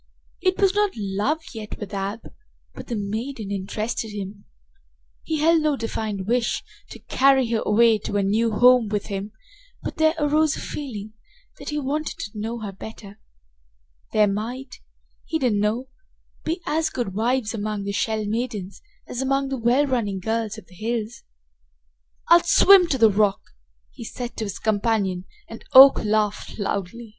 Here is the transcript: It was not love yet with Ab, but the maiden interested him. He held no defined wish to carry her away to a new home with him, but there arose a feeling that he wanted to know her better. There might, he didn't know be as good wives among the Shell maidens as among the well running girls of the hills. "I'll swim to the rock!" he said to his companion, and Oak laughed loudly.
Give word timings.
It 0.41 0.59
was 0.59 0.73
not 0.73 0.93
love 0.97 1.43
yet 1.53 1.77
with 1.77 1.93
Ab, 1.93 2.21
but 2.73 2.87
the 2.87 2.95
maiden 2.95 3.51
interested 3.51 4.09
him. 4.09 4.45
He 5.21 5.37
held 5.41 5.61
no 5.61 5.75
defined 5.75 6.25
wish 6.25 6.63
to 6.89 6.97
carry 6.97 7.47
her 7.51 7.61
away 7.63 7.99
to 7.99 8.17
a 8.17 8.23
new 8.23 8.51
home 8.51 8.87
with 8.87 9.05
him, 9.13 9.31
but 9.83 9.97
there 9.97 10.15
arose 10.17 10.57
a 10.57 10.59
feeling 10.59 11.13
that 11.59 11.69
he 11.69 11.77
wanted 11.79 12.17
to 12.17 12.31
know 12.39 12.61
her 12.61 12.71
better. 12.71 13.19
There 14.11 14.25
might, 14.25 14.77
he 15.23 15.37
didn't 15.37 15.59
know 15.59 15.87
be 16.43 16.61
as 16.65 16.89
good 16.89 17.13
wives 17.13 17.53
among 17.53 17.83
the 17.83 17.91
Shell 17.91 18.25
maidens 18.25 18.81
as 19.05 19.21
among 19.21 19.49
the 19.49 19.57
well 19.59 19.85
running 19.85 20.19
girls 20.19 20.57
of 20.57 20.65
the 20.65 20.73
hills. 20.73 21.21
"I'll 22.27 22.41
swim 22.41 22.87
to 22.87 22.97
the 22.97 23.11
rock!" 23.11 23.41
he 23.91 24.03
said 24.03 24.35
to 24.37 24.45
his 24.45 24.57
companion, 24.57 25.25
and 25.47 25.63
Oak 25.73 26.03
laughed 26.03 26.57
loudly. 26.57 27.09